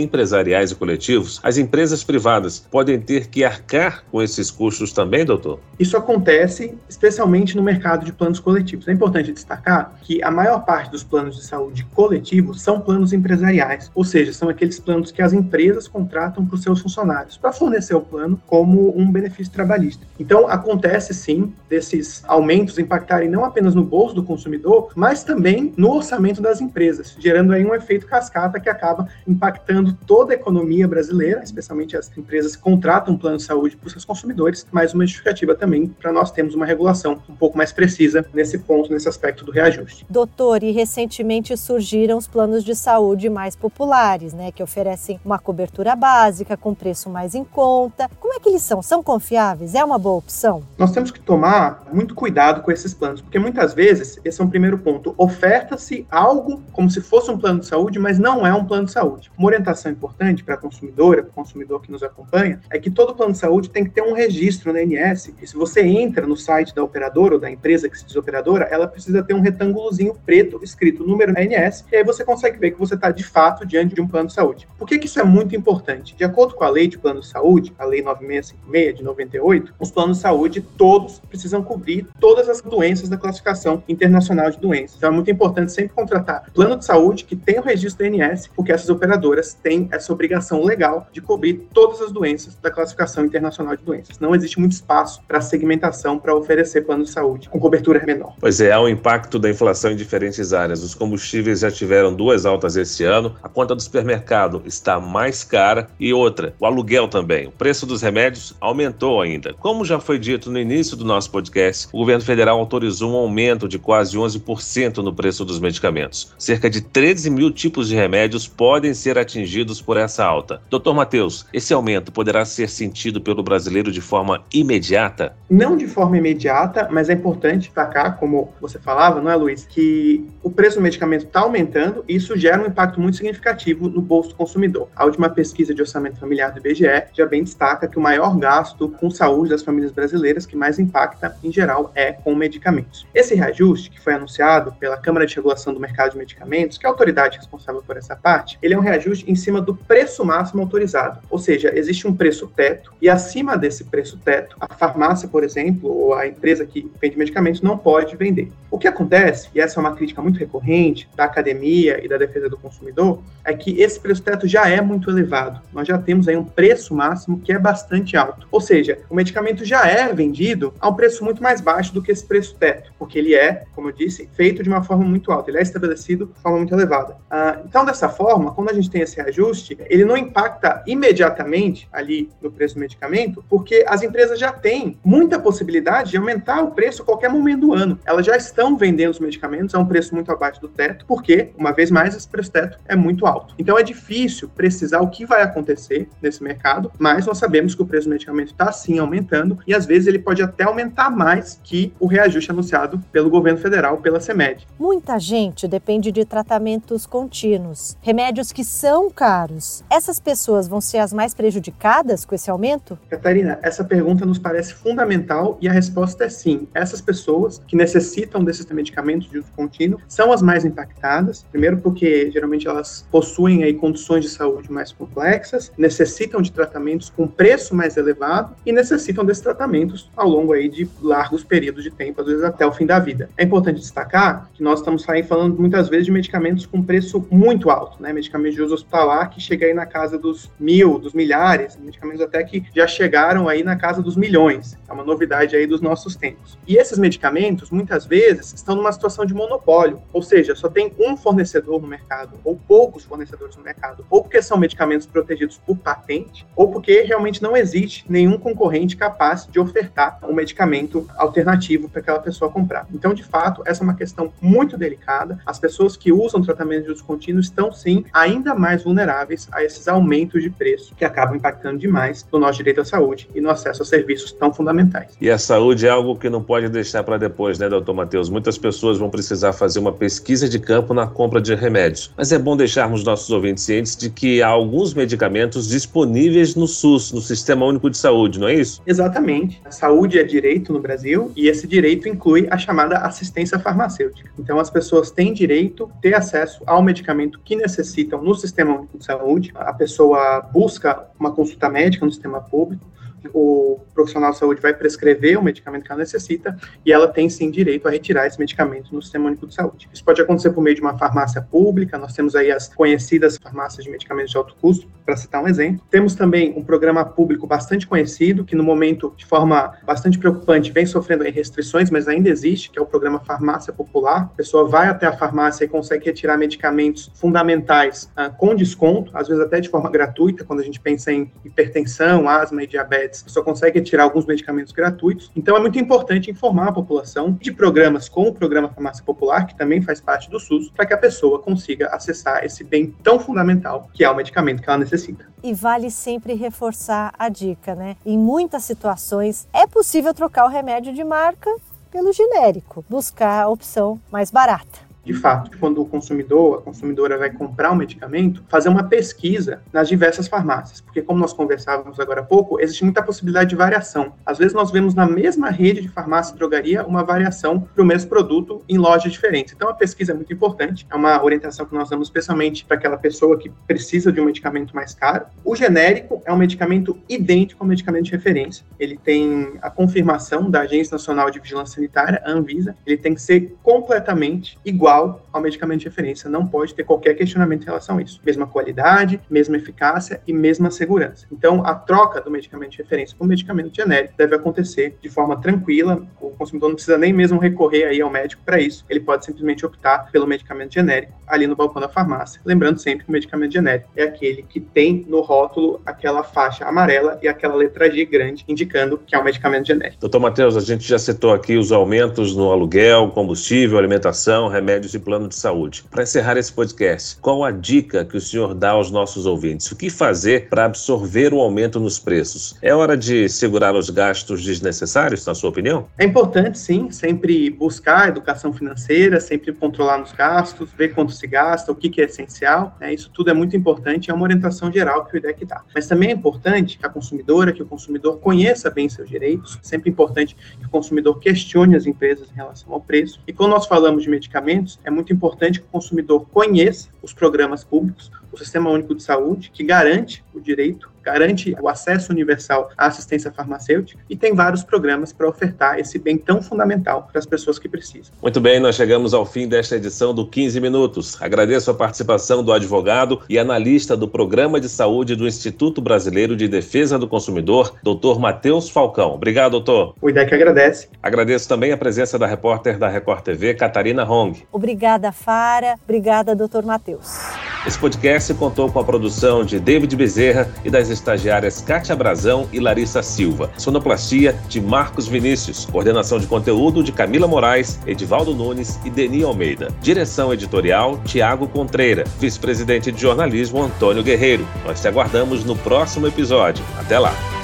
empresariais 0.54 0.70
e 0.70 0.74
coletivos, 0.74 1.40
as 1.42 1.58
empresas 1.58 2.04
privadas 2.04 2.58
podem 2.58 3.00
ter 3.00 3.26
que 3.26 3.44
arcar 3.44 4.04
com 4.10 4.22
esses 4.22 4.50
custos 4.50 4.92
também, 4.92 5.24
doutor? 5.24 5.58
Isso 5.78 5.96
acontece 5.96 6.74
especialmente 6.88 7.56
no 7.56 7.62
mercado 7.62 8.04
de 8.04 8.12
planos 8.12 8.38
coletivos. 8.38 8.86
É 8.86 8.92
importante 8.92 9.32
destacar 9.32 9.94
que 10.02 10.22
a 10.22 10.30
maior 10.30 10.64
parte 10.64 10.90
dos 10.90 11.02
planos 11.02 11.36
de 11.36 11.44
saúde 11.44 11.84
coletivos 11.94 12.62
são 12.62 12.80
planos 12.80 13.12
empresariais, 13.12 13.90
ou 13.94 14.04
seja, 14.04 14.32
são 14.32 14.48
aqueles 14.48 14.78
planos 14.78 15.10
que 15.10 15.20
as 15.20 15.32
empresas 15.32 15.88
contratam 15.88 16.46
para 16.46 16.54
os 16.54 16.62
seus 16.62 16.80
funcionários 16.80 17.36
para 17.36 17.52
fornecer 17.52 17.94
o 17.94 18.00
plano 18.00 18.40
como 18.46 18.96
um 18.96 19.10
benefício 19.10 19.52
trabalhista. 19.52 20.06
Então, 20.18 20.46
acontece 20.46 21.12
sim 21.12 21.52
desses 21.68 22.22
aumentos 22.26 22.78
impactarem 22.78 23.28
não 23.28 23.44
apenas 23.44 23.74
no 23.74 23.82
bolso 23.82 24.14
do 24.14 24.22
consumidor, 24.22 24.92
mas 24.94 25.24
também 25.24 25.72
no 25.76 25.92
orçamento 25.92 26.40
das 26.40 26.60
empresas, 26.60 27.16
gerando 27.18 27.52
aí 27.52 27.64
um 27.64 27.74
efeito 27.74 28.06
cascata 28.06 28.60
que 28.60 28.68
acaba 28.68 29.08
impactando 29.26 29.96
toda 30.06 30.34
a 30.34 30.36
economia 30.44 30.86
brasileira, 30.86 31.42
especialmente 31.42 31.96
as 31.96 32.10
empresas 32.16 32.54
que 32.54 32.62
contratam 32.62 33.16
plano 33.16 33.38
de 33.38 33.42
saúde 33.42 33.76
para 33.76 33.86
os 33.86 33.92
seus 33.92 34.04
consumidores, 34.04 34.66
mais 34.70 34.92
uma 34.92 35.06
justificativa 35.06 35.54
também 35.54 35.86
para 35.86 36.12
nós 36.12 36.30
termos 36.30 36.54
uma 36.54 36.66
regulação 36.66 37.22
um 37.28 37.34
pouco 37.34 37.56
mais 37.56 37.72
precisa 37.72 38.24
nesse 38.34 38.58
ponto, 38.58 38.92
nesse 38.92 39.08
aspecto 39.08 39.44
do 39.44 39.50
reajuste. 39.50 40.04
Doutor, 40.08 40.62
e 40.62 40.70
recentemente 40.70 41.56
surgiram 41.56 42.18
os 42.18 42.28
planos 42.28 42.62
de 42.62 42.74
saúde 42.74 43.30
mais 43.30 43.56
populares, 43.56 44.34
né, 44.34 44.52
que 44.52 44.62
oferecem 44.62 45.18
uma 45.24 45.38
cobertura 45.38 45.96
básica 45.96 46.56
com 46.56 46.74
preço 46.74 47.08
mais 47.08 47.34
em 47.34 47.44
conta. 47.44 48.10
Como 48.20 48.34
é 48.34 48.38
que 48.38 48.48
eles 48.48 48.62
são? 48.62 48.82
São 48.82 49.02
confiáveis? 49.02 49.74
É 49.74 49.84
uma 49.84 49.98
boa 49.98 50.16
opção? 50.16 50.62
Nós 50.76 50.92
temos 50.92 51.10
que 51.10 51.20
tomar 51.20 51.84
muito 51.92 52.14
cuidado 52.14 52.62
com 52.62 52.70
esses 52.70 52.92
planos, 52.92 53.20
porque 53.22 53.38
muitas 53.38 53.72
vezes, 53.72 54.18
esse 54.24 54.40
é 54.40 54.44
um 54.44 54.50
primeiro 54.50 54.78
ponto, 54.78 55.14
oferta-se 55.16 56.06
algo 56.10 56.62
como 56.72 56.90
se 56.90 57.00
fosse 57.00 57.30
um 57.30 57.38
plano 57.38 57.60
de 57.60 57.66
saúde, 57.66 57.98
mas 57.98 58.18
não 58.18 58.46
é 58.46 58.52
um 58.52 58.64
plano 58.64 58.86
de 58.86 58.92
saúde. 58.92 59.30
Uma 59.38 59.46
orientação 59.46 59.90
importante 59.90 60.33
para 60.42 60.54
a 60.54 60.58
consumidora, 60.58 61.22
para 61.22 61.30
o 61.30 61.34
consumidor 61.34 61.82
que 61.82 61.92
nos 61.92 62.02
acompanha, 62.02 62.60
é 62.70 62.78
que 62.78 62.90
todo 62.90 63.14
plano 63.14 63.32
de 63.32 63.38
saúde 63.38 63.70
tem 63.70 63.84
que 63.84 63.90
ter 63.90 64.02
um 64.02 64.14
registro 64.14 64.72
na 64.72 64.80
ANS. 64.80 65.32
E 65.40 65.46
se 65.46 65.54
você 65.54 65.82
entra 65.82 66.26
no 66.26 66.36
site 66.36 66.74
da 66.74 66.82
operadora 66.82 67.34
ou 67.34 67.40
da 67.40 67.50
empresa 67.50 67.88
que 67.88 67.98
se 67.98 68.04
diz 68.04 68.16
operadora, 68.16 68.64
ela 68.64 68.88
precisa 68.88 69.22
ter 69.22 69.34
um 69.34 69.40
retângulozinho 69.40 70.14
preto 70.24 70.58
escrito 70.62 71.06
número 71.06 71.32
ANS, 71.32 71.84
e 71.92 71.96
aí 71.96 72.04
você 72.04 72.24
consegue 72.24 72.58
ver 72.58 72.72
que 72.72 72.78
você 72.78 72.94
está 72.94 73.10
de 73.10 73.22
fato 73.22 73.66
diante 73.66 73.94
de 73.94 74.00
um 74.00 74.08
plano 74.08 74.28
de 74.28 74.34
saúde. 74.34 74.66
Por 74.78 74.88
que, 74.88 74.98
que 74.98 75.06
isso 75.06 75.20
é 75.20 75.24
muito 75.24 75.54
importante? 75.54 76.16
De 76.16 76.24
acordo 76.24 76.54
com 76.54 76.64
a 76.64 76.70
lei 76.70 76.88
de 76.88 76.98
plano 76.98 77.20
de 77.20 77.26
saúde, 77.26 77.72
a 77.78 77.84
lei 77.84 78.02
9656 78.02 78.96
de 78.96 79.02
98, 79.02 79.74
os 79.78 79.90
planos 79.90 80.16
de 80.16 80.22
saúde 80.22 80.60
todos 80.76 81.20
precisam 81.28 81.62
cobrir 81.62 82.06
todas 82.20 82.48
as 82.48 82.60
doenças 82.60 83.08
da 83.08 83.16
classificação 83.16 83.82
internacional 83.88 84.50
de 84.50 84.58
doenças. 84.58 84.96
Então 84.96 85.10
é 85.10 85.12
muito 85.12 85.30
importante 85.30 85.72
sempre 85.72 85.94
contratar 85.94 86.50
plano 86.52 86.76
de 86.76 86.84
saúde 86.84 87.24
que 87.24 87.36
tem 87.36 87.58
o 87.58 87.62
registro 87.62 88.10
da 88.10 88.24
ANS, 88.26 88.48
porque 88.48 88.72
essas 88.72 88.88
operadoras 88.88 89.54
têm 89.54 89.88
essa 89.90 90.12
obrigação 90.12 90.23
obrigação 90.24 90.64
legal 90.64 91.06
de 91.12 91.20
cobrir 91.20 91.68
todas 91.72 92.00
as 92.00 92.10
doenças 92.10 92.54
da 92.56 92.70
classificação 92.70 93.24
internacional 93.24 93.76
de 93.76 93.84
doenças. 93.84 94.18
Não 94.18 94.34
existe 94.34 94.58
muito 94.58 94.72
espaço 94.72 95.20
para 95.28 95.40
segmentação 95.40 96.18
para 96.18 96.34
oferecer 96.34 96.82
plano 96.82 97.04
de 97.04 97.10
saúde 97.10 97.48
com 97.48 97.58
cobertura 97.60 98.02
menor. 98.04 98.34
Pois 98.40 98.60
é, 98.60 98.72
há 98.72 98.80
o 98.80 98.88
impacto 98.88 99.38
da 99.38 99.50
inflação 99.50 99.90
em 99.90 99.96
diferentes 99.96 100.52
áreas. 100.52 100.82
Os 100.82 100.94
combustíveis 100.94 101.60
já 101.60 101.70
tiveram 101.70 102.14
duas 102.14 102.46
altas 102.46 102.76
esse 102.76 103.04
ano, 103.04 103.34
a 103.42 103.48
conta 103.48 103.74
do 103.74 103.82
supermercado 103.82 104.62
está 104.64 104.98
mais 104.98 105.44
cara 105.44 105.88
e 106.00 106.12
outra, 106.12 106.54
o 106.58 106.66
aluguel 106.66 107.06
também. 107.08 107.46
O 107.46 107.52
preço 107.52 107.84
dos 107.84 108.00
remédios 108.00 108.54
aumentou 108.60 109.20
ainda. 109.20 109.52
Como 109.54 109.84
já 109.84 110.00
foi 110.00 110.18
dito 110.18 110.50
no 110.50 110.58
início 110.58 110.96
do 110.96 111.04
nosso 111.04 111.30
podcast, 111.30 111.88
o 111.92 111.98
governo 111.98 112.24
federal 112.24 112.58
autorizou 112.58 113.12
um 113.12 113.16
aumento 113.16 113.68
de 113.68 113.78
quase 113.78 114.16
11% 114.16 114.98
no 114.98 115.14
preço 115.14 115.44
dos 115.44 115.60
medicamentos. 115.60 116.32
Cerca 116.38 116.70
de 116.70 116.80
13 116.80 117.28
mil 117.30 117.50
tipos 117.50 117.88
de 117.88 117.94
remédios 117.94 118.48
podem 118.48 118.94
ser 118.94 119.18
atingidos 119.18 119.82
por 119.82 119.96
essa 119.96 120.13
nessa 120.14 120.24
alta. 120.24 120.60
Doutor 120.70 120.94
Matheus, 120.94 121.46
esse 121.52 121.74
aumento 121.74 122.12
poderá 122.12 122.44
ser 122.44 122.68
sentido 122.68 123.20
pelo 123.20 123.42
brasileiro 123.42 123.90
de 123.90 124.00
forma 124.00 124.44
imediata? 124.52 125.34
Não 125.50 125.76
de 125.76 125.88
forma 125.88 126.16
imediata, 126.16 126.88
mas 126.90 127.10
é 127.10 127.14
importante 127.14 127.64
destacar, 127.64 128.16
como 128.18 128.52
você 128.60 128.78
falava, 128.78 129.20
não 129.20 129.30
é, 129.30 129.34
Luiz, 129.34 129.66
que 129.66 130.28
o 130.42 130.50
preço 130.50 130.76
do 130.76 130.82
medicamento 130.82 131.26
está 131.26 131.40
aumentando 131.40 132.04
e 132.08 132.14
isso 132.14 132.36
gera 132.36 132.62
um 132.62 132.66
impacto 132.66 133.00
muito 133.00 133.16
significativo 133.16 133.88
no 133.88 134.00
bolso 134.00 134.30
do 134.30 134.34
consumidor. 134.36 134.88
A 134.94 135.04
última 135.04 135.28
pesquisa 135.28 135.74
de 135.74 135.82
orçamento 135.82 136.18
familiar 136.18 136.52
do 136.52 136.58
IBGE 136.58 136.84
já 137.12 137.26
bem 137.26 137.42
destaca 137.42 137.88
que 137.88 137.98
o 137.98 138.02
maior 138.02 138.36
gasto 138.38 138.88
com 138.88 139.10
saúde 139.10 139.50
das 139.50 139.62
famílias 139.62 139.90
brasileiras 139.90 140.46
que 140.46 140.56
mais 140.56 140.78
impacta, 140.78 141.36
em 141.42 141.52
geral, 141.52 141.90
é 141.94 142.12
com 142.12 142.34
medicamentos. 142.34 143.06
Esse 143.14 143.34
reajuste, 143.34 143.90
que 143.90 144.00
foi 144.00 144.14
anunciado 144.14 144.72
pela 144.78 144.96
Câmara 144.96 145.26
de 145.26 145.34
Regulação 145.34 145.74
do 145.74 145.80
Mercado 145.80 146.12
de 146.12 146.18
Medicamentos, 146.18 146.78
que 146.78 146.86
é 146.86 146.88
a 146.88 146.92
autoridade 146.92 147.36
responsável 147.36 147.82
por 147.82 147.96
essa 147.96 148.14
parte, 148.14 148.58
ele 148.62 148.74
é 148.74 148.78
um 148.78 148.80
reajuste 148.80 149.30
em 149.30 149.34
cima 149.34 149.60
do 149.60 149.74
preço 149.74 150.03
máximo 150.24 150.62
autorizado. 150.62 151.20
Ou 151.30 151.38
seja, 151.38 151.72
existe 151.74 152.06
um 152.06 152.14
preço 152.14 152.46
teto 152.48 152.92
e 153.00 153.08
acima 153.08 153.56
desse 153.56 153.84
preço 153.84 154.18
teto, 154.18 154.56
a 154.60 154.74
farmácia, 154.74 155.28
por 155.28 155.44
exemplo, 155.44 155.90
ou 155.90 156.14
a 156.14 156.26
empresa 156.26 156.66
que 156.66 156.90
vende 157.00 157.16
medicamentos 157.16 157.62
não 157.62 157.78
pode 157.78 158.16
vender. 158.16 158.50
O 158.70 158.78
que 158.78 158.88
acontece, 158.88 159.48
e 159.54 159.60
essa 159.60 159.78
é 159.78 159.80
uma 159.80 159.94
crítica 159.94 160.20
muito 160.20 160.38
recorrente 160.38 161.08
da 161.16 161.24
academia 161.24 162.04
e 162.04 162.08
da 162.08 162.16
defesa 162.16 162.48
do 162.48 162.56
consumidor, 162.56 163.22
é 163.44 163.54
que 163.54 163.80
esse 163.80 164.00
preço 164.00 164.22
teto 164.22 164.48
já 164.48 164.68
é 164.68 164.80
muito 164.80 165.10
elevado. 165.10 165.60
Nós 165.72 165.86
já 165.86 165.96
temos 165.96 166.26
aí 166.26 166.36
um 166.36 166.44
preço 166.44 166.94
máximo 166.94 167.40
que 167.40 167.52
é 167.52 167.58
bastante 167.58 168.16
alto. 168.16 168.46
Ou 168.50 168.60
seja, 168.60 168.98
o 169.08 169.14
medicamento 169.14 169.64
já 169.64 169.86
é 169.86 170.12
vendido 170.12 170.74
a 170.80 170.88
um 170.88 170.94
preço 170.94 171.24
muito 171.24 171.42
mais 171.42 171.60
baixo 171.60 171.94
do 171.94 172.02
que 172.02 172.10
esse 172.10 172.26
preço 172.26 172.56
teto, 172.56 172.92
porque 172.98 173.18
ele 173.18 173.34
é, 173.34 173.64
como 173.74 173.88
eu 173.88 173.92
disse, 173.92 174.28
feito 174.34 174.62
de 174.62 174.68
uma 174.68 174.82
forma 174.82 175.04
muito 175.04 175.30
alta, 175.30 175.50
ele 175.50 175.58
é 175.58 175.62
estabelecido 175.62 176.26
de 176.34 176.40
forma 176.40 176.58
muito 176.58 176.74
elevada. 176.74 177.16
Ah, 177.30 177.60
então, 177.64 177.84
dessa 177.84 178.08
forma, 178.08 178.52
quando 178.52 178.70
a 178.70 178.72
gente 178.72 178.90
tem 178.90 179.02
esse 179.02 179.16
reajuste, 179.16 179.76
ele 179.94 180.04
não 180.04 180.16
impacta 180.16 180.82
imediatamente 180.86 181.88
ali 181.92 182.28
no 182.42 182.50
preço 182.50 182.74
do 182.74 182.80
medicamento, 182.80 183.44
porque 183.48 183.84
as 183.86 184.02
empresas 184.02 184.40
já 184.40 184.52
têm 184.52 184.98
muita 185.04 185.38
possibilidade 185.38 186.10
de 186.10 186.16
aumentar 186.16 186.62
o 186.62 186.72
preço 186.72 187.02
a 187.02 187.04
qualquer 187.04 187.30
momento 187.30 187.60
do 187.60 187.74
ano. 187.74 187.98
Elas 188.04 188.26
já 188.26 188.36
estão 188.36 188.76
vendendo 188.76 189.12
os 189.12 189.20
medicamentos 189.20 189.72
a 189.72 189.78
um 189.78 189.86
preço 189.86 190.12
muito 190.12 190.32
abaixo 190.32 190.60
do 190.60 190.68
teto, 190.68 191.04
porque, 191.06 191.50
uma 191.56 191.72
vez 191.72 191.92
mais, 191.92 192.16
esse 192.16 192.28
preço 192.28 192.50
teto 192.50 192.76
é 192.86 192.96
muito 192.96 193.24
alto. 193.24 193.54
Então, 193.56 193.78
é 193.78 193.84
difícil 193.84 194.48
precisar 194.48 195.00
o 195.00 195.08
que 195.08 195.24
vai 195.24 195.42
acontecer 195.42 196.08
nesse 196.20 196.42
mercado, 196.42 196.90
mas 196.98 197.24
nós 197.24 197.38
sabemos 197.38 197.74
que 197.74 197.82
o 197.82 197.86
preço 197.86 198.08
do 198.08 198.12
medicamento 198.12 198.48
está 198.48 198.72
sim 198.72 198.98
aumentando 198.98 199.58
e 199.64 199.74
às 199.74 199.86
vezes 199.86 200.08
ele 200.08 200.18
pode 200.18 200.42
até 200.42 200.64
aumentar 200.64 201.08
mais 201.08 201.60
que 201.62 201.92
o 202.00 202.06
reajuste 202.06 202.50
anunciado 202.50 202.98
pelo 203.12 203.30
governo 203.30 203.60
federal, 203.60 203.98
pela 203.98 204.18
CEMED. 204.18 204.66
Muita 204.78 205.20
gente 205.20 205.68
depende 205.68 206.10
de 206.10 206.24
tratamentos 206.24 207.06
contínuos, 207.06 207.96
remédios 208.02 208.50
que 208.50 208.64
são 208.64 209.08
caros. 209.08 209.83
Essas 209.90 210.18
pessoas 210.18 210.66
vão 210.66 210.80
ser 210.80 210.98
as 210.98 211.12
mais 211.12 211.34
prejudicadas 211.34 212.24
com 212.24 212.34
esse 212.34 212.50
aumento? 212.50 212.98
Catarina, 213.08 213.58
essa 213.62 213.84
pergunta 213.84 214.26
nos 214.26 214.38
parece 214.38 214.74
fundamental 214.74 215.58
e 215.60 215.68
a 215.68 215.72
resposta 215.72 216.24
é 216.24 216.28
sim. 216.28 216.66
Essas 216.74 217.00
pessoas 217.00 217.62
que 217.66 217.76
necessitam 217.76 218.42
desses 218.42 218.66
medicamentos 218.66 219.30
de 219.30 219.38
uso 219.38 219.48
contínuo 219.54 220.00
são 220.08 220.32
as 220.32 220.42
mais 220.42 220.64
impactadas, 220.64 221.44
primeiro 221.50 221.78
porque 221.78 222.30
geralmente 222.30 222.66
elas 222.66 223.06
possuem 223.10 223.62
aí 223.62 223.74
condições 223.74 224.24
de 224.24 224.30
saúde 224.30 224.72
mais 224.72 224.90
complexas, 224.90 225.70
necessitam 225.78 226.42
de 226.42 226.50
tratamentos 226.50 227.10
com 227.10 227.26
preço 227.26 227.74
mais 227.74 227.96
elevado 227.96 228.54
e 228.66 228.72
necessitam 228.72 229.24
desses 229.24 229.42
tratamentos 229.42 230.10
ao 230.16 230.28
longo 230.28 230.52
aí 230.52 230.68
de 230.68 230.88
largos 231.02 231.44
períodos 231.44 231.84
de 231.84 231.90
tempo, 231.90 232.20
às 232.20 232.26
vezes 232.26 232.42
até 232.42 232.66
o 232.66 232.72
fim 232.72 232.86
da 232.86 232.98
vida. 232.98 233.28
É 233.36 233.44
importante 233.44 233.80
destacar 233.80 234.50
que 234.54 234.62
nós 234.62 234.80
estamos 234.80 235.04
falando 235.28 235.58
muitas 235.58 235.88
vezes 235.88 236.06
de 236.06 236.12
medicamentos 236.12 236.66
com 236.66 236.82
preço 236.82 237.26
muito 237.30 237.70
alto, 237.70 238.02
né? 238.02 238.12
Medicamentos 238.12 238.56
de 238.56 238.62
uso 238.62 238.74
hospitalar 238.74 239.30
que 239.30 239.40
chega 239.40 239.63
aí 239.64 239.74
na 239.74 239.86
casa 239.86 240.18
dos 240.18 240.50
mil, 240.58 240.98
dos 240.98 241.12
milhares, 241.12 241.76
medicamentos 241.76 242.20
até 242.20 242.42
que 242.42 242.64
já 242.74 242.86
chegaram 242.86 243.48
aí 243.48 243.62
na 243.62 243.76
casa 243.76 244.02
dos 244.02 244.16
milhões. 244.16 244.76
É 244.88 244.92
uma 244.92 245.04
novidade 245.04 245.56
aí 245.56 245.66
dos 245.66 245.80
nossos 245.80 246.16
tempos. 246.16 246.58
E 246.66 246.76
esses 246.76 246.98
medicamentos, 246.98 247.70
muitas 247.70 248.06
vezes, 248.06 248.52
estão 248.52 248.74
numa 248.74 248.92
situação 248.92 249.24
de 249.24 249.34
monopólio, 249.34 250.00
ou 250.12 250.22
seja, 250.22 250.54
só 250.54 250.68
tem 250.68 250.92
um 250.98 251.16
fornecedor 251.16 251.80
no 251.80 251.88
mercado, 251.88 252.38
ou 252.44 252.56
poucos 252.56 253.04
fornecedores 253.04 253.56
no 253.56 253.62
mercado, 253.62 254.04
ou 254.10 254.22
porque 254.22 254.42
são 254.42 254.58
medicamentos 254.58 255.06
protegidos 255.06 255.58
por 255.58 255.76
patente, 255.76 256.46
ou 256.54 256.70
porque 256.70 257.02
realmente 257.02 257.42
não 257.42 257.56
existe 257.56 258.04
nenhum 258.08 258.38
concorrente 258.38 258.96
capaz 258.96 259.46
de 259.46 259.58
ofertar 259.58 260.18
um 260.22 260.34
medicamento 260.34 261.08
alternativo 261.16 261.88
para 261.88 262.00
aquela 262.00 262.20
pessoa 262.20 262.50
comprar. 262.50 262.86
Então, 262.92 263.14
de 263.14 263.22
fato, 263.22 263.62
essa 263.64 263.82
é 263.82 263.84
uma 263.84 263.94
questão 263.94 264.32
muito 264.40 264.76
delicada. 264.76 265.38
As 265.46 265.58
pessoas 265.58 265.96
que 265.96 266.12
usam 266.12 266.42
tratamento 266.42 266.84
de 266.84 266.92
uso 266.92 267.04
contínuo 267.04 267.40
estão, 267.40 267.72
sim, 267.72 268.04
ainda 268.12 268.54
mais 268.54 268.82
vulneráveis 268.82 269.48
a 269.54 269.64
esses 269.64 269.86
aumentos 269.88 270.42
de 270.42 270.50
preço 270.50 270.94
que 270.96 271.04
acabam 271.04 271.36
impactando 271.36 271.78
demais 271.78 272.26
no 272.32 272.38
nosso 272.38 272.58
direito 272.58 272.80
à 272.80 272.84
saúde 272.84 273.28
e 273.34 273.40
no 273.40 273.50
acesso 273.50 273.82
a 273.82 273.84
serviços 273.84 274.32
tão 274.32 274.52
fundamentais. 274.52 275.16
E 275.20 275.30
a 275.30 275.38
saúde 275.38 275.86
é 275.86 275.90
algo 275.90 276.16
que 276.16 276.28
não 276.28 276.42
pode 276.42 276.68
deixar 276.68 277.02
para 277.04 277.16
depois, 277.16 277.58
né, 277.58 277.68
doutor 277.68 277.94
Matheus? 277.94 278.28
Muitas 278.28 278.58
pessoas 278.58 278.98
vão 278.98 279.08
precisar 279.08 279.52
fazer 279.52 279.78
uma 279.78 279.92
pesquisa 279.92 280.48
de 280.48 280.58
campo 280.58 280.92
na 280.92 281.06
compra 281.06 281.40
de 281.40 281.54
remédios. 281.54 282.12
Mas 282.16 282.32
é 282.32 282.38
bom 282.38 282.56
deixarmos 282.56 283.04
nossos 283.04 283.30
ouvintes 283.30 283.64
cientes 283.64 283.96
de 283.96 284.10
que 284.10 284.42
há 284.42 284.48
alguns 284.48 284.94
medicamentos 284.94 285.68
disponíveis 285.68 286.54
no 286.54 286.66
SUS, 286.66 287.12
no 287.12 287.20
Sistema 287.20 287.64
Único 287.64 287.88
de 287.88 287.96
Saúde, 287.96 288.38
não 288.38 288.48
é 288.48 288.54
isso? 288.54 288.82
Exatamente. 288.86 289.60
A 289.64 289.70
saúde 289.70 290.18
é 290.18 290.24
direito 290.24 290.72
no 290.72 290.80
Brasil 290.80 291.30
e 291.36 291.48
esse 291.48 291.66
direito 291.66 292.08
inclui 292.08 292.46
a 292.50 292.58
chamada 292.58 292.98
assistência 292.98 293.58
farmacêutica. 293.58 294.30
Então, 294.38 294.58
as 294.58 294.70
pessoas 294.70 295.10
têm 295.10 295.32
direito 295.32 295.84
a 295.84 296.00
ter 296.00 296.14
acesso 296.14 296.62
ao 296.66 296.82
medicamento 296.82 297.40
que 297.44 297.56
necessitam 297.56 298.22
no 298.22 298.34
Sistema 298.34 298.74
Único 298.74 298.98
de 298.98 299.04
Saúde. 299.04 299.43
A 299.54 299.72
pessoa 299.72 300.40
busca 300.40 301.06
uma 301.18 301.32
consulta 301.32 301.68
médica 301.68 302.04
no 302.04 302.12
sistema 302.12 302.40
público 302.40 302.84
o 303.32 303.80
profissional 303.94 304.32
de 304.32 304.38
saúde 304.38 304.60
vai 304.60 304.74
prescrever 304.74 305.38
o 305.38 305.42
medicamento 305.42 305.84
que 305.84 305.92
ela 305.92 306.00
necessita 306.00 306.56
e 306.84 306.92
ela 306.92 307.08
tem 307.08 307.28
sim 307.28 307.50
direito 307.50 307.86
a 307.88 307.90
retirar 307.90 308.26
esse 308.26 308.38
medicamento 308.38 308.94
no 308.94 309.02
Sistema 309.02 309.26
Único 309.26 309.46
de 309.46 309.54
Saúde. 309.54 309.88
Isso 309.92 310.04
pode 310.04 310.20
acontecer 310.20 310.50
por 310.50 310.62
meio 310.62 310.76
de 310.76 310.82
uma 310.82 310.96
farmácia 310.98 311.40
pública, 311.40 311.98
nós 311.98 312.12
temos 312.12 312.34
aí 312.34 312.50
as 312.50 312.68
conhecidas 312.68 313.36
farmácias 313.36 313.84
de 313.84 313.90
medicamentos 313.90 314.30
de 314.30 314.36
alto 314.36 314.54
custo, 314.60 314.88
para 315.04 315.16
citar 315.16 315.42
um 315.42 315.48
exemplo. 315.48 315.84
Temos 315.90 316.14
também 316.14 316.54
um 316.56 316.64
programa 316.64 317.04
público 317.04 317.46
bastante 317.46 317.86
conhecido, 317.86 318.44
que 318.44 318.56
no 318.56 318.64
momento, 318.64 319.12
de 319.16 319.26
forma 319.26 319.74
bastante 319.84 320.18
preocupante, 320.18 320.72
vem 320.72 320.86
sofrendo 320.86 321.24
restrições, 321.24 321.90
mas 321.90 322.08
ainda 322.08 322.28
existe, 322.28 322.70
que 322.70 322.78
é 322.78 322.82
o 322.82 322.86
programa 322.86 323.20
Farmácia 323.20 323.72
Popular. 323.72 324.22
A 324.22 324.36
pessoa 324.36 324.66
vai 324.66 324.88
até 324.88 325.06
a 325.06 325.12
farmácia 325.12 325.64
e 325.64 325.68
consegue 325.68 326.06
retirar 326.06 326.36
medicamentos 326.38 327.10
fundamentais 327.14 328.10
uh, 328.16 328.34
com 328.36 328.54
desconto, 328.54 329.10
às 329.14 329.28
vezes 329.28 329.42
até 329.42 329.60
de 329.60 329.68
forma 329.68 329.90
gratuita, 329.90 330.44
quando 330.44 330.60
a 330.60 330.64
gente 330.64 330.80
pensa 330.80 331.12
em 331.12 331.30
hipertensão, 331.44 332.28
asma 332.28 332.62
e 332.62 332.66
diabetes 332.66 333.13
diabetes, 333.14 333.24
só 333.26 333.42
consegue 333.42 333.80
tirar 333.80 334.04
alguns 334.04 334.26
medicamentos 334.26 334.72
gratuitos. 334.72 335.30
Então 335.36 335.56
é 335.56 335.60
muito 335.60 335.78
importante 335.78 336.30
informar 336.30 336.68
a 336.68 336.72
população 336.72 337.32
de 337.40 337.52
programas 337.52 338.08
como 338.08 338.28
o 338.28 338.34
Programa 338.34 338.68
Farmácia 338.68 339.04
Popular, 339.04 339.46
que 339.46 339.56
também 339.56 339.80
faz 339.80 340.00
parte 340.00 340.28
do 340.30 340.40
SUS, 340.40 340.70
para 340.70 340.86
que 340.86 340.94
a 340.94 340.98
pessoa 340.98 341.38
consiga 341.38 341.88
acessar 341.88 342.44
esse 342.44 342.64
bem 342.64 342.94
tão 343.02 343.18
fundamental 343.18 343.88
que 343.92 344.04
é 344.04 344.10
o 344.10 344.16
medicamento 344.16 344.62
que 344.62 344.68
ela 344.68 344.78
necessita. 344.78 345.26
E 345.42 345.52
vale 345.54 345.90
sempre 345.90 346.34
reforçar 346.34 347.12
a 347.18 347.28
dica, 347.28 347.74
né? 347.74 347.96
Em 348.04 348.18
muitas 348.18 348.64
situações 348.64 349.46
é 349.52 349.66
possível 349.66 350.12
trocar 350.12 350.46
o 350.46 350.48
remédio 350.48 350.92
de 350.92 351.04
marca 351.04 351.50
pelo 351.90 352.12
genérico, 352.12 352.84
buscar 352.88 353.44
a 353.44 353.48
opção 353.48 354.00
mais 354.10 354.30
barata 354.30 354.93
de 355.04 355.12
fato, 355.12 355.56
quando 355.58 355.80
o 355.80 355.86
consumidor, 355.86 356.58
a 356.58 356.62
consumidora 356.62 357.18
vai 357.18 357.30
comprar 357.30 357.70
um 357.72 357.76
medicamento, 357.76 358.42
fazer 358.48 358.68
uma 358.68 358.84
pesquisa 358.84 359.60
nas 359.72 359.88
diversas 359.88 360.26
farmácias, 360.26 360.80
porque 360.80 361.02
como 361.02 361.20
nós 361.20 361.32
conversávamos 361.32 362.00
agora 362.00 362.20
há 362.20 362.24
pouco, 362.24 362.60
existe 362.60 362.84
muita 362.84 363.02
possibilidade 363.02 363.50
de 363.50 363.56
variação. 363.56 364.14
Às 364.24 364.38
vezes 364.38 364.54
nós 364.54 364.70
vemos 364.70 364.94
na 364.94 365.06
mesma 365.06 365.50
rede 365.50 365.82
de 365.82 365.88
farmácia 365.88 366.34
e 366.34 366.38
drogaria 366.38 366.86
uma 366.86 367.04
variação 367.04 367.60
para 367.60 367.82
o 367.82 367.86
mesmo 367.86 368.08
produto 368.08 368.62
em 368.68 368.78
lojas 368.78 369.12
diferentes. 369.12 369.52
Então 369.54 369.68
a 369.68 369.74
pesquisa 369.74 370.12
é 370.12 370.14
muito 370.14 370.32
importante, 370.32 370.86
é 370.90 370.94
uma 370.94 371.22
orientação 371.22 371.66
que 371.66 371.74
nós 371.74 371.90
damos 371.90 372.08
especialmente 372.08 372.64
para 372.64 372.76
aquela 372.76 372.96
pessoa 372.96 373.38
que 373.38 373.50
precisa 373.66 374.10
de 374.10 374.20
um 374.20 374.24
medicamento 374.24 374.74
mais 374.74 374.94
caro. 374.94 375.26
O 375.44 375.54
genérico 375.54 376.22
é 376.24 376.32
um 376.32 376.36
medicamento 376.36 376.98
idêntico 377.08 377.62
ao 377.62 377.68
medicamento 377.68 378.06
de 378.06 378.12
referência. 378.12 378.64
Ele 378.78 378.96
tem 378.96 379.54
a 379.60 379.68
confirmação 379.70 380.50
da 380.50 380.60
Agência 380.60 380.94
Nacional 380.94 381.30
de 381.30 381.40
Vigilância 381.40 381.74
Sanitária, 381.74 382.22
a 382.24 382.30
Anvisa, 382.30 382.76
ele 382.86 382.96
tem 382.96 383.14
que 383.14 383.20
ser 383.20 383.54
completamente 383.62 384.58
igual 384.64 384.93
igual 384.94 385.23
ao 385.34 385.42
medicamento 385.42 385.80
de 385.80 385.86
referência. 385.86 386.30
Não 386.30 386.46
pode 386.46 386.72
ter 386.72 386.84
qualquer 386.84 387.14
questionamento 387.14 387.62
em 387.62 387.66
relação 387.66 387.98
a 387.98 388.02
isso. 388.02 388.20
Mesma 388.24 388.46
qualidade, 388.46 389.20
mesma 389.28 389.56
eficácia 389.56 390.20
e 390.26 390.32
mesma 390.32 390.70
segurança. 390.70 391.26
Então, 391.30 391.66
a 391.66 391.74
troca 391.74 392.20
do 392.20 392.30
medicamento 392.30 392.70
de 392.70 392.78
referência 392.78 393.16
por 393.18 393.26
medicamento 393.26 393.74
genérico 393.74 394.14
deve 394.16 394.36
acontecer 394.36 394.96
de 395.02 395.08
forma 395.08 395.40
tranquila. 395.40 396.06
O 396.20 396.30
consumidor 396.30 396.68
não 396.68 396.76
precisa 396.76 396.96
nem 396.96 397.12
mesmo 397.12 397.40
recorrer 397.40 397.84
aí 397.84 398.00
ao 398.00 398.08
médico 398.08 398.42
para 398.44 398.60
isso. 398.60 398.84
Ele 398.88 399.00
pode 399.00 399.24
simplesmente 399.24 399.66
optar 399.66 400.10
pelo 400.12 400.26
medicamento 400.26 400.72
genérico 400.72 401.12
ali 401.26 401.46
no 401.48 401.56
balcão 401.56 401.82
da 401.82 401.88
farmácia. 401.88 402.40
Lembrando 402.44 402.78
sempre 402.78 403.04
que 403.04 403.10
o 403.10 403.12
medicamento 403.12 403.52
genérico 403.52 403.88
é 403.96 404.04
aquele 404.04 404.42
que 404.42 404.60
tem 404.60 405.04
no 405.08 405.20
rótulo 405.20 405.80
aquela 405.84 406.22
faixa 406.22 406.64
amarela 406.64 407.18
e 407.22 407.26
aquela 407.26 407.54
letra 407.54 407.90
G 407.90 408.04
grande 408.04 408.44
indicando 408.46 408.98
que 408.98 409.16
é 409.16 409.18
um 409.18 409.24
medicamento 409.24 409.66
genérico. 409.66 410.00
Doutor 410.00 410.20
Matheus, 410.20 410.56
a 410.56 410.60
gente 410.60 410.86
já 410.86 410.98
citou 410.98 411.32
aqui 411.32 411.56
os 411.56 411.72
aumentos 411.72 412.36
no 412.36 412.52
aluguel, 412.52 413.10
combustível, 413.10 413.78
alimentação, 413.78 414.48
remédios 414.48 414.94
e 414.94 414.98
planos 414.98 415.23
plano 415.24 415.28
de 415.28 415.34
saúde. 415.34 415.84
Para 415.90 416.02
encerrar 416.02 416.36
esse 416.36 416.52
podcast, 416.52 417.16
qual 417.20 417.44
a 417.44 417.50
dica 417.50 418.04
que 418.04 418.16
o 418.16 418.20
senhor 418.20 418.54
dá 418.54 418.70
aos 418.70 418.90
nossos 418.90 419.26
ouvintes? 419.26 419.70
O 419.70 419.76
que 419.76 419.90
fazer 419.90 420.48
para 420.48 420.66
absorver 420.66 421.32
o 421.32 421.40
aumento 421.40 421.80
nos 421.80 421.98
preços? 421.98 422.56
É 422.62 422.74
hora 422.74 422.96
de 422.96 423.28
segurar 423.28 423.74
os 423.74 423.90
gastos 423.90 424.44
desnecessários, 424.44 425.24
na 425.26 425.34
sua 425.34 425.50
opinião? 425.50 425.86
É 425.98 426.04
importante, 426.04 426.58
sim, 426.58 426.90
sempre 426.90 427.50
buscar 427.50 428.08
educação 428.08 428.52
financeira, 428.52 429.20
sempre 429.20 429.52
controlar 429.52 430.02
os 430.02 430.12
gastos, 430.12 430.70
ver 430.76 430.94
quanto 430.94 431.12
se 431.12 431.26
gasta, 431.26 431.72
o 431.72 431.74
que, 431.74 431.88
que 431.88 432.00
é 432.00 432.04
essencial. 432.04 432.76
Né? 432.80 432.94
Isso 432.94 433.10
tudo 433.12 433.30
é 433.30 433.34
muito 433.34 433.56
importante, 433.56 434.10
é 434.10 434.14
uma 434.14 434.24
orientação 434.24 434.70
geral 434.70 435.04
que 435.06 435.14
o 435.14 435.18
IDEC 435.18 435.44
dá. 435.44 435.62
Mas 435.74 435.86
também 435.86 436.10
é 436.10 436.12
importante 436.12 436.78
que 436.78 436.86
a 436.86 436.88
consumidora, 436.88 437.52
que 437.52 437.62
o 437.62 437.66
consumidor 437.66 438.18
conheça 438.18 438.70
bem 438.70 438.88
seus 438.88 439.08
direitos, 439.08 439.58
sempre 439.62 439.90
importante 439.90 440.34
que 440.34 440.66
o 440.66 440.70
consumidor 440.70 441.18
questione 441.18 441.76
as 441.76 441.86
empresas 441.86 442.28
em 442.30 442.34
relação 442.34 442.72
ao 442.72 442.80
preço. 442.80 443.20
E 443.26 443.32
quando 443.32 443.50
nós 443.50 443.66
falamos 443.66 444.02
de 444.02 444.10
medicamentos, 444.10 444.78
é 444.84 444.90
muito 444.90 445.13
importante 445.14 445.60
que 445.60 445.66
o 445.66 445.70
consumidor 445.70 446.26
conheça 446.30 446.88
os 447.02 447.12
programas 447.12 447.64
públicos, 447.64 448.10
o 448.32 448.36
Sistema 448.36 448.70
Único 448.70 448.94
de 448.94 449.02
Saúde, 449.02 449.50
que 449.52 449.64
garante 449.64 450.24
o 450.34 450.40
direito 450.40 450.93
garante 451.04 451.54
o 451.60 451.68
acesso 451.68 452.12
universal 452.12 452.70
à 452.76 452.86
assistência 452.86 453.30
farmacêutica 453.30 454.00
e 454.08 454.16
tem 454.16 454.34
vários 454.34 454.62
programas 454.62 455.12
para 455.12 455.28
ofertar 455.28 455.78
esse 455.78 455.98
bem 455.98 456.16
tão 456.16 456.42
fundamental 456.42 457.08
para 457.10 457.18
as 457.18 457.26
pessoas 457.26 457.58
que 457.58 457.68
precisam. 457.68 458.12
Muito 458.22 458.40
bem, 458.40 458.58
nós 458.58 458.74
chegamos 458.74 459.12
ao 459.12 459.26
fim 459.26 459.46
desta 459.46 459.76
edição 459.76 460.14
do 460.14 460.26
15 460.26 460.60
Minutos. 460.60 461.20
Agradeço 461.20 461.70
a 461.70 461.74
participação 461.74 462.42
do 462.42 462.52
advogado 462.52 463.20
e 463.28 463.38
analista 463.38 463.96
do 463.96 464.08
Programa 464.08 464.60
de 464.60 464.68
Saúde 464.68 465.14
do 465.14 465.26
Instituto 465.26 465.80
Brasileiro 465.80 466.36
de 466.36 466.48
Defesa 466.48 466.98
do 466.98 467.06
Consumidor, 467.06 467.74
doutor 467.82 468.18
Matheus 468.18 468.68
Falcão. 468.68 469.14
Obrigado, 469.14 469.52
doutor. 469.52 469.94
O 470.00 470.08
IDEC 470.08 470.34
agradece. 470.34 470.88
Agradeço 471.02 471.48
também 471.48 471.72
a 471.72 471.76
presença 471.76 472.18
da 472.18 472.26
repórter 472.26 472.78
da 472.78 472.88
Record 472.88 473.22
TV, 473.22 473.54
Catarina 473.54 474.08
Hong. 474.08 474.42
Obrigada, 474.50 475.12
Fara. 475.12 475.74
Obrigada, 475.84 476.34
doutor 476.34 476.64
Matheus. 476.64 477.34
Esse 477.66 477.78
podcast 477.78 478.34
contou 478.34 478.70
com 478.70 478.78
a 478.78 478.84
produção 478.84 479.42
de 479.42 479.58
David 479.58 479.96
Bezerra 479.96 480.48
e 480.62 480.70
das 480.70 480.90
estagiárias 480.94 481.60
Kátia 481.60 481.94
Brazão 481.94 482.48
e 482.52 482.58
Larissa 482.58 483.02
Silva. 483.02 483.50
Sonoplastia 483.58 484.34
de 484.48 484.60
Marcos 484.60 485.06
Vinícius. 485.06 485.66
Coordenação 485.66 486.18
de 486.18 486.26
conteúdo 486.26 486.82
de 486.82 486.92
Camila 486.92 487.26
Moraes, 487.26 487.78
Edivaldo 487.86 488.34
Nunes 488.34 488.78
e 488.84 488.90
Deni 488.90 489.22
Almeida. 489.22 489.68
Direção 489.82 490.32
editorial 490.32 490.98
Tiago 491.04 491.46
Contreira. 491.46 492.04
Vice-presidente 492.18 492.90
de 492.90 493.00
jornalismo 493.00 493.62
Antônio 493.62 494.02
Guerreiro. 494.02 494.46
Nós 494.64 494.80
te 494.80 494.88
aguardamos 494.88 495.44
no 495.44 495.54
próximo 495.56 496.06
episódio. 496.06 496.64
Até 496.78 496.98
lá! 496.98 497.43